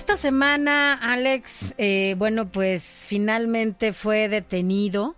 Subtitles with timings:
[0.00, 5.14] Esta semana, Alex, eh, bueno, pues finalmente fue detenido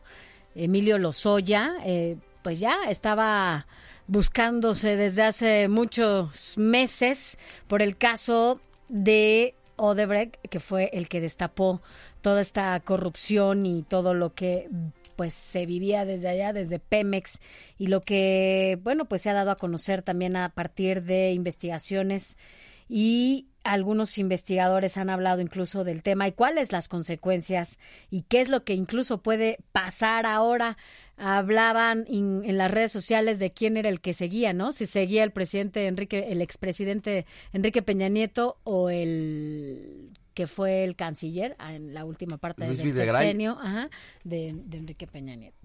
[0.56, 1.74] Emilio Lozoya.
[1.86, 3.68] eh, pues ya estaba
[4.08, 11.80] buscándose desde hace muchos meses por el caso de Odebrecht, que fue el que destapó
[12.20, 14.69] toda esta corrupción y todo lo que
[15.14, 17.38] pues se vivía desde allá, desde Pemex,
[17.78, 22.36] y lo que, bueno, pues se ha dado a conocer también a partir de investigaciones
[22.89, 27.78] y algunos investigadores han hablado incluso del tema y cuáles las consecuencias
[28.10, 30.77] y qué es lo que incluso puede pasar ahora.
[31.16, 34.72] Hablaban in- en las redes sociales de quién era el que seguía, ¿no?
[34.72, 40.96] Si seguía el presidente Enrique, el expresidente Enrique Peña Nieto o el que fue el
[40.96, 43.22] canciller en la última parte Luis del Videgaray.
[43.27, 43.90] sexenio ajá,
[44.24, 45.56] de, de Enrique Peña Nieto.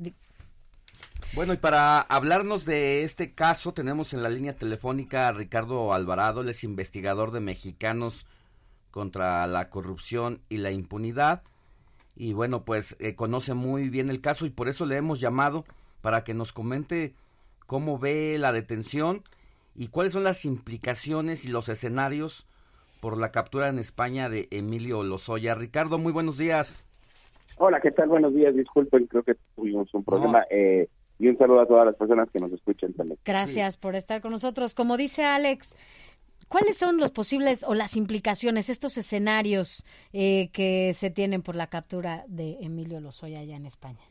[1.33, 6.41] Bueno, y para hablarnos de este caso tenemos en la línea telefónica a Ricardo Alvarado,
[6.41, 8.25] él es investigador de Mexicanos
[8.91, 11.43] contra la corrupción y la impunidad.
[12.15, 15.65] Y bueno, pues eh, conoce muy bien el caso y por eso le hemos llamado
[16.01, 17.13] para que nos comente
[17.67, 19.23] cómo ve la detención
[19.75, 22.47] y cuáles son las implicaciones y los escenarios
[22.99, 25.53] por la captura en España de Emilio Lozoya.
[25.53, 26.86] Ricardo, muy buenos días.
[27.57, 28.09] Hola, ¿qué tal?
[28.09, 28.55] Buenos días.
[28.55, 30.39] Disculpen, creo que tuvimos un problema.
[30.39, 30.45] No.
[30.49, 33.19] Eh, y un saludo a todas las personas que nos escuchan también.
[33.25, 34.75] Gracias por estar con nosotros.
[34.75, 35.75] Como dice Alex,
[36.47, 41.67] ¿cuáles son los posibles o las implicaciones, estos escenarios eh, que se tienen por la
[41.67, 44.05] captura de Emilio Lozoya allá en España?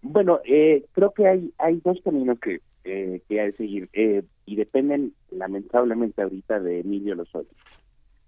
[0.00, 4.22] Bueno, eh, creo que hay hay dos caminos que, eh, que hay que seguir eh,
[4.44, 7.48] y dependen lamentablemente ahorita de Emilio Lozoya.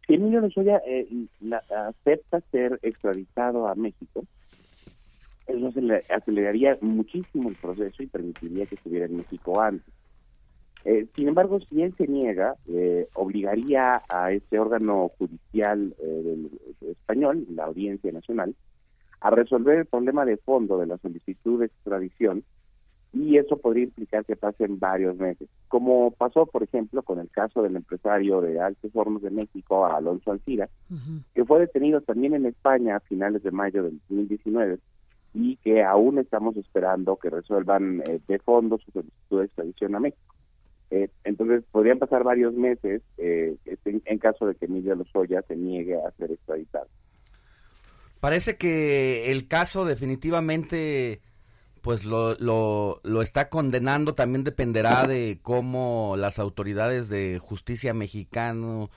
[0.09, 1.09] Emilio Lozoya eh,
[1.41, 4.25] la- acepta ser extraditado a México,
[5.47, 9.93] eso acele- aceleraría muchísimo el proceso y permitiría que estuviera en México antes.
[10.85, 16.51] Eh, sin embargo, si él se niega, eh, obligaría a este órgano judicial eh, del
[16.91, 18.55] español, la Audiencia Nacional,
[19.21, 22.45] a resolver el problema de fondo de la solicitud de extradición
[23.15, 27.63] y eso podría implicar que pasen varios meses, como pasó, por ejemplo, con el caso
[27.63, 30.69] del empresario de Altos Hornos de México, Alonso Alcira,
[31.35, 34.79] que fue detenido también en España a finales de mayo del 2019
[35.33, 40.01] y que aún estamos esperando que resuelvan eh, de fondo su solicitud de extradición a
[40.01, 40.35] México.
[40.91, 45.57] Eh, entonces, podrían pasar varios meses eh, en, en caso de que Emilio Lozoya se
[45.57, 46.87] niegue a ser extraditado.
[48.21, 51.21] Parece que el caso definitivamente
[51.85, 58.89] pues lo, lo, lo está condenando, también dependerá de cómo las autoridades de justicia mexicano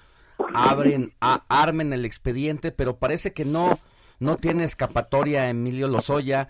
[0.53, 3.78] abren, a- armen el expediente, pero parece que no,
[4.22, 6.47] no tiene escapatoria Emilio Lozoya.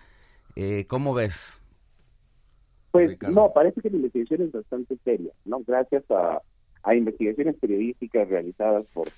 [0.56, 1.60] Eh, ¿Cómo ves?
[2.92, 3.34] Pues Ricardo.
[3.36, 5.62] no, parece que la investigación es bastante seria, ¿no?
[5.66, 6.40] Gracias a,
[6.84, 9.10] a investigaciones periodísticas realizadas por,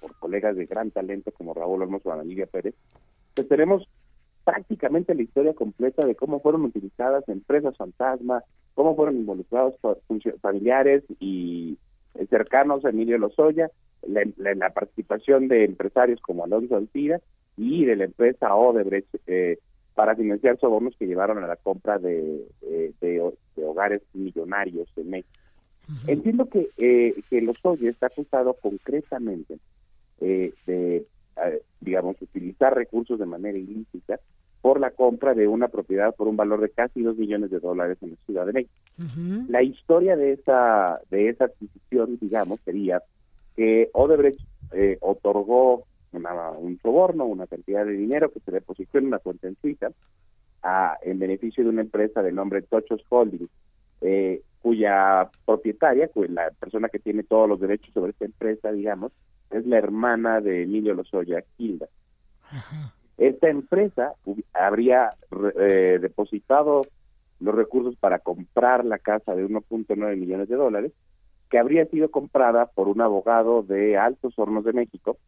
[0.00, 2.22] por colegas de gran talento como Raúl Olmos o Ana
[2.52, 2.76] Pérez,
[3.34, 3.88] pues tenemos
[4.52, 8.42] prácticamente la historia completa de cómo fueron utilizadas empresas fantasma,
[8.74, 9.74] cómo fueron involucrados
[10.40, 11.76] familiares y
[12.14, 13.70] eh, cercanos a Emilio Lozoya,
[14.06, 17.20] la, la- la participación de empresarios como Alonso Altira
[17.58, 19.58] y de la empresa Odebrecht eh,
[19.94, 24.88] para financiar sobornos que llevaron a la compra de, de- de ho- de hogares millonarios
[24.96, 25.28] en México.
[26.06, 29.58] Entiendo que, eh, que Lozoya está acusado concretamente
[30.22, 31.04] eh, de,
[31.44, 34.18] eh, digamos, utilizar recursos de manera ilícita
[34.60, 37.96] por la compra de una propiedad por un valor de casi dos millones de dólares
[38.02, 38.74] en la Ciudad de México.
[39.48, 43.02] La historia de esa de esa adquisición, digamos, sería
[43.56, 44.40] que Odebrecht
[44.72, 49.46] eh, otorgó una- un soborno, una cantidad de dinero que se depositó en una cuenta
[49.48, 49.88] en Suiza
[50.62, 53.48] a- en beneficio de una empresa de nombre Tochos Holdings,
[54.00, 59.12] eh, cuya propietaria, cu- la persona que tiene todos los derechos sobre esta empresa, digamos,
[59.50, 61.86] es la hermana de Emilio Lozoya, Hilda.
[63.18, 64.14] Esta empresa
[64.54, 65.10] habría
[65.58, 66.86] eh, depositado
[67.40, 70.92] los recursos para comprar la casa de 1.9 millones de dólares,
[71.50, 75.18] que habría sido comprada por un abogado de Altos Hornos de México,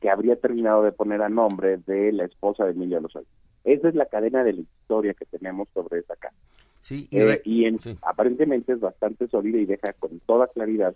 [0.00, 3.26] que habría terminado de poner a nombre de la esposa de Emilio Lozoya.
[3.64, 6.36] Esa es la cadena de la historia que tenemos sobre esa casa.
[6.80, 10.94] Sí, y, en, aparentemente es bastante sólida y deja con toda claridad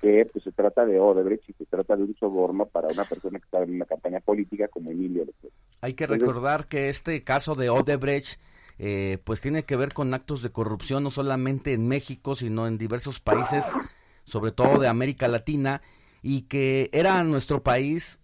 [0.00, 3.38] que pues, se trata de Odebrecht y se trata de un soborno para una persona
[3.38, 5.52] que está en una campaña política como Emilio López.
[5.82, 8.40] Hay que recordar que este caso de Odebrecht
[8.78, 12.78] eh, pues tiene que ver con actos de corrupción no solamente en México, sino en
[12.78, 13.66] diversos países,
[14.24, 15.82] sobre todo de América Latina,
[16.22, 18.20] y que era nuestro país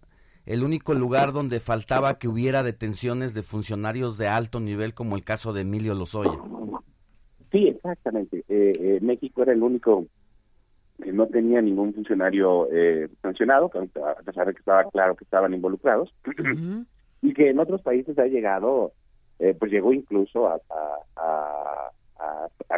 [0.47, 5.23] el único lugar donde faltaba que hubiera detenciones de funcionarios de alto nivel como el
[5.23, 6.39] caso de Emilio Lozoya.
[7.51, 8.43] Sí, exactamente.
[8.47, 10.05] Eh, eh, México era el único
[11.01, 15.53] que no tenía ningún funcionario eh, sancionado, a pesar de que estaba claro que estaban
[15.53, 16.13] involucrados,
[17.21, 18.93] y que en otros países ha llegado,
[19.39, 20.59] eh, pues llegó incluso a,
[21.15, 21.91] a,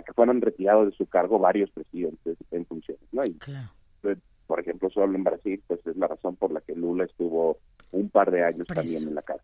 [0.06, 3.26] que fueron retirados de su cargo varios presidentes en funciones, ¿no?
[3.26, 3.38] Y,
[4.02, 4.18] pues,
[4.48, 7.58] por ejemplo, solo en Brasil, pues es la razón por la que Lula estuvo
[7.92, 9.44] un par de años también en la casa.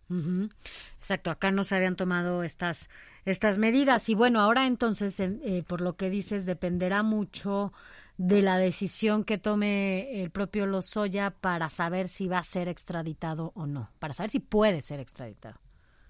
[0.97, 2.89] Exacto, acá no se habían tomado estas
[3.25, 4.07] estas medidas.
[4.09, 7.73] Y bueno, ahora entonces, eh, por lo que dices, dependerá mucho
[8.17, 13.51] de la decisión que tome el propio Lozoya para saber si va a ser extraditado
[13.55, 15.59] o no, para saber si puede ser extraditado.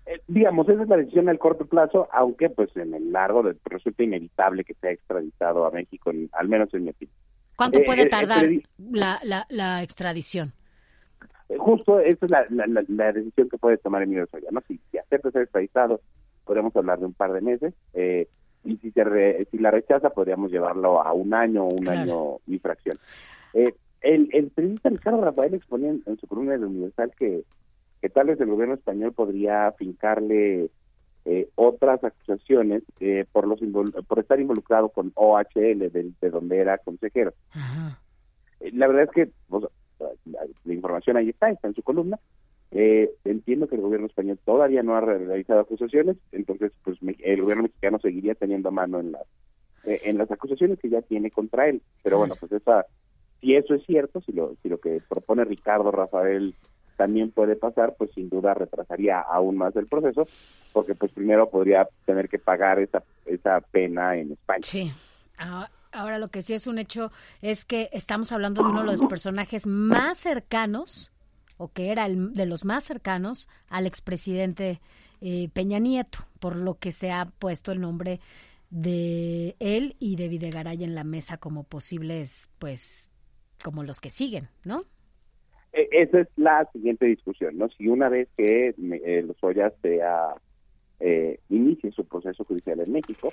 [0.06, 4.04] Eh, digamos, esa es la decisión al corto plazo, aunque pues en el largo resulta
[4.04, 7.18] inevitable que sea extraditado a México, al menos en mi opinión.
[7.56, 8.46] ¿Cuánto puede eh, eh, tardar
[8.78, 10.54] la, la, la, extradición?
[11.57, 14.62] Justo esa es la, la, decisión que puede tomar Emilio Lozoya, ¿no?
[14.68, 16.02] Si, si acepta ser extraditado,
[16.44, 17.74] podemos hablar de un par de meses.
[17.94, 18.28] Eh,
[18.65, 22.59] y si, se si la rechaza podríamos llevarlo a un año o un año y
[22.59, 22.97] fracción.
[23.53, 27.44] Eh, el, el periodista Ricardo Rafael exponía en, su columna de Universal que,
[28.01, 30.69] que tal vez el gobierno español podría fincarle
[31.27, 33.59] eh, otras acusaciones eh, por los
[34.07, 37.33] por estar involucrado con OHL de, de donde era consejero.
[38.59, 39.31] Eh, la verdad es que
[40.25, 42.19] la, información ahí está, está en su columna.
[42.71, 47.63] Eh, entiendo que el gobierno español todavía no ha realizado acusaciones, entonces pues el gobierno
[47.63, 49.23] mexicano seguiría teniendo mano en las
[49.85, 51.81] eh, en las acusaciones que ya tiene contra él.
[52.03, 52.85] Pero bueno, pues esa
[53.39, 56.56] si eso es cierto, si lo si lo que propone Ricardo Rafael
[56.97, 60.27] también puede pasar, pues sin duda retrasaría aún más el proceso,
[60.73, 64.63] porque pues primero podría tener que pagar esa esa pena en España.
[64.63, 64.91] Sí.
[65.38, 67.11] Ah, ahora lo que sí es un hecho
[67.41, 71.11] es que estamos hablando de uno de los personajes más cercanos
[71.57, 74.80] o que era el, de los más cercanos al expresidente
[75.22, 78.19] eh, Peña Nieto, por lo que se ha puesto el nombre
[78.69, 83.12] de él y de Videgaray en la mesa como posibles, pues,
[83.63, 84.81] como los que siguen, ¿no?
[85.72, 87.69] E, esa es la siguiente discusión, ¿no?
[87.69, 90.36] Si una vez que eh, los Ollas sea
[91.00, 93.31] eh, inicie su proceso judicial en México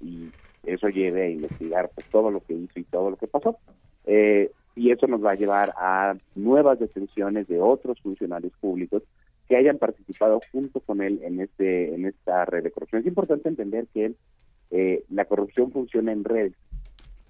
[0.00, 0.30] y
[0.64, 3.58] eso lleve a investigar pues, todo lo que hizo y todo lo que pasó,
[4.06, 4.50] eh,
[4.90, 9.02] eso nos va a llevar a nuevas detenciones de otros funcionarios públicos
[9.48, 13.00] que hayan participado junto con él en este en esta red de corrupción.
[13.00, 14.14] Es importante entender que
[14.70, 16.52] eh, la corrupción funciona en red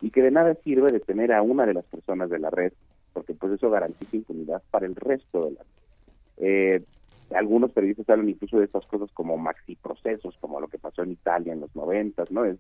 [0.02, 2.72] y que de nada sirve detener a una de las personas de la red,
[3.14, 5.66] porque pues eso garantiza impunidad para el resto de la red.
[6.42, 6.84] Eh,
[7.34, 11.12] algunos periodistas hablan incluso de estas cosas como maxi procesos, como lo que pasó en
[11.12, 12.44] Italia en los noventas, ¿no?
[12.44, 12.58] Es,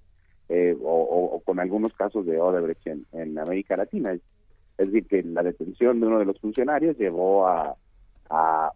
[0.48, 4.16] eh, o, con algunos casos de Odebrecht en América Latina.
[4.80, 7.76] Es decir, que la detención de uno de los funcionarios llevó a,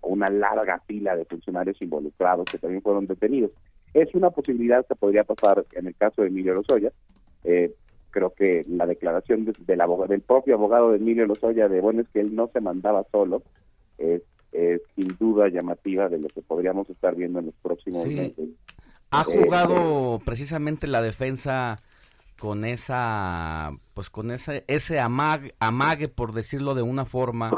[0.02, 3.52] una larga fila de funcionarios involucrados que también fueron detenidos.
[3.94, 6.92] Es una posibilidad que podría pasar en el caso de Emilio Lozoya.
[7.44, 7.72] Eh,
[8.10, 12.08] creo que la declaración del, abogado, del propio abogado de Emilio Lozoya de bueno es
[12.08, 13.42] que él no se mandaba solo
[13.96, 14.22] es,
[14.96, 18.48] sin duda llamativa de lo que podríamos estar viendo en los próximos meses.
[19.10, 21.76] Ha jugado precisamente la defensa
[22.38, 27.52] con esa pues con ese ese amague, amague por decirlo de una forma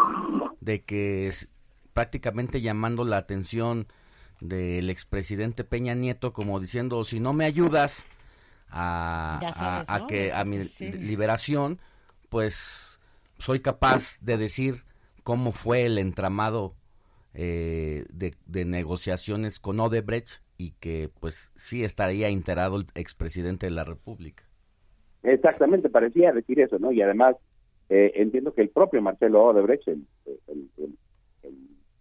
[0.61, 1.49] de que es
[1.93, 3.89] prácticamente llamando la atención
[4.41, 8.05] del expresidente Peña Nieto como diciendo si no me ayudas
[8.69, 9.39] a,
[9.89, 11.81] a, que a mi liberación
[12.29, 12.99] pues
[13.39, 14.85] soy capaz de decir
[15.23, 16.75] cómo fue el entramado
[17.33, 23.73] eh, de, de negociaciones con Odebrecht y que pues sí estaría enterado el expresidente de
[23.73, 24.46] la República.
[25.27, 26.93] Exactamente, parecía decir eso, ¿no?
[26.93, 27.37] Y además
[27.89, 30.07] eh, entiendo que el propio Marcelo Odebrecht, el,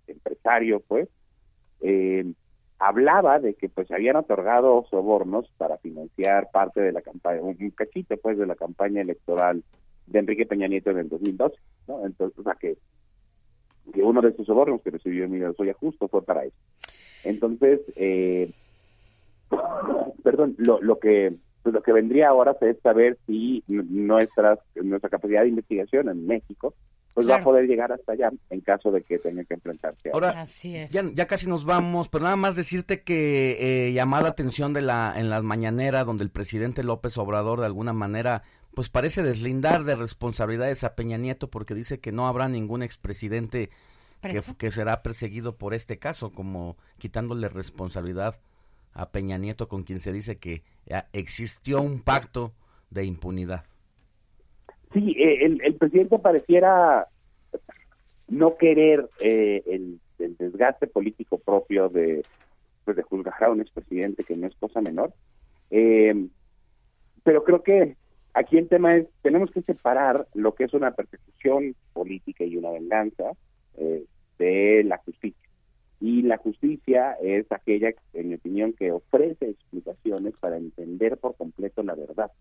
[0.07, 1.09] empresario, pues,
[1.81, 2.23] eh,
[2.77, 8.15] hablaba de que pues habían otorgado sobornos para financiar parte de la campaña, un cachito
[8.17, 9.63] pues de la campaña electoral
[10.05, 11.55] de Enrique Peña Nieto en el 2012,
[11.87, 12.05] ¿no?
[12.05, 12.77] Entonces, o sea que,
[13.95, 16.57] uno de esos sobornos que recibió Emilio Soya justo fue para eso.
[17.23, 18.51] Entonces, eh,
[20.23, 25.41] perdón, lo, lo que pues lo que vendría ahora es saber si nuestras, nuestra capacidad
[25.41, 26.75] de investigación en México
[27.15, 30.11] pues va a poder llegar hasta allá en caso de que tenga que enfrentarse.
[30.13, 30.91] Ahora, Así es.
[30.91, 35.15] Ya, casi nos vamos, pero nada más decirte que eh, llamó la atención de la
[35.17, 38.43] en las mañaneras donde el presidente López Obrador de alguna manera
[38.75, 43.71] pues parece deslindar de responsabilidades a Peña Nieto porque dice que no habrá ningún expresidente
[44.21, 48.35] que, que, será perseguido por este caso, como quitándole responsabilidad
[48.95, 50.63] a Peña Nieto con quien se dice que
[51.13, 52.53] existió un pacto
[52.89, 53.65] de impunidad.
[54.93, 57.07] Sí, eh, el, presidente pareciera
[58.29, 62.23] no querer eh, el, desgaste político propio de,
[62.85, 65.13] pues de juzgar a un expresidente, que no es cosa menor.
[65.69, 66.27] Eh,
[67.23, 67.97] pero creo que
[68.33, 72.71] aquí el tema es, tenemos que separar lo que es una persecución política y una
[72.71, 73.31] venganza
[74.37, 75.44] de la justicia.
[76.01, 81.83] Y la justicia es aquella, en mi opinión, que ofrece explicaciones para entender por completo
[81.83, 82.31] la verdad.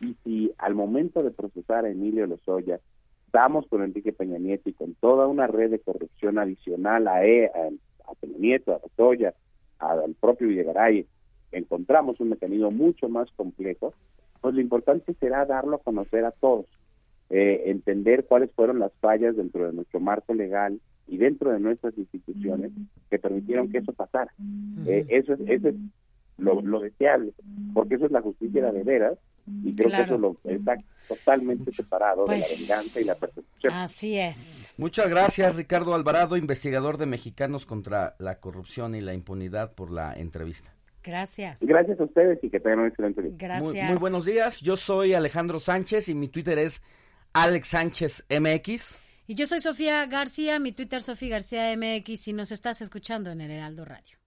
[0.00, 2.80] Y si al momento de procesar a Emilio Lozoya
[3.32, 7.46] damos con Enrique Peña Nieto y con toda una red de corrupción adicional a, e,
[7.46, 9.34] a, Peña Nieto, a Lozoya,
[9.78, 11.06] al propio Villegaray,
[11.52, 13.94] encontramos un mecanismo mucho más complejo,
[14.40, 16.66] pues lo importante será darlo a conocer a todos,
[17.30, 20.80] eh, entender cuáles fueron las fallas dentro de nuestro marco legal
[21.12, 22.72] y dentro de nuestras instituciones
[23.10, 24.32] que permitieron que eso pasara.
[24.86, 25.74] Eh, eso es, eso es
[26.38, 27.34] lo, deseable,
[27.74, 29.18] porque eso es la justicia de veras
[29.62, 33.72] y creo que eso lo, está totalmente separado de la pues, venganza y la persecución.
[33.74, 34.72] Así es.
[34.78, 40.14] Muchas gracias, Ricardo Alvarado, investigador de Mexicanos contra la Corrupción y la Impunidad, por la
[40.14, 40.72] entrevista.
[41.04, 41.58] Gracias.
[41.60, 43.32] Gracias a ustedes y que tengan un excelente día.
[43.36, 43.90] Gracias.
[43.90, 44.62] Muy, buenos días.
[44.62, 46.82] Yo soy Alejandro Sánchez y mi Twitter es
[47.34, 49.01] Alex Sánchez MX.
[49.28, 53.40] Y yo soy Sofía García, mi Twitter Sofía García MX y nos estás escuchando en
[53.40, 54.18] el Heraldo Radio.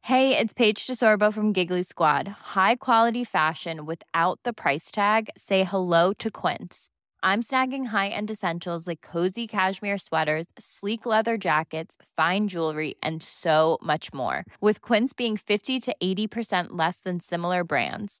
[0.00, 2.26] Hey, it's Paige DeSorbo from Giggly Squad.
[2.54, 5.28] High quality fashion without the price tag.
[5.36, 6.88] Say hello to Quince.
[7.22, 13.78] I'm snagging high-end essentials like cozy cashmere sweaters, sleek leather jackets, fine jewelry, and so
[13.80, 14.44] much more.
[14.60, 18.20] With Quince being 50 to 80% less than similar brands